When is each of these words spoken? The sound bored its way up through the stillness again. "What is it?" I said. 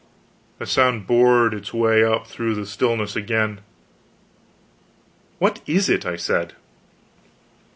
The 0.57 0.65
sound 0.65 1.05
bored 1.05 1.53
its 1.53 1.75
way 1.75 2.03
up 2.03 2.25
through 2.25 2.55
the 2.55 2.65
stillness 2.65 3.15
again. 3.15 3.59
"What 5.37 5.61
is 5.67 5.89
it?" 5.89 6.07
I 6.07 6.15
said. 6.15 6.53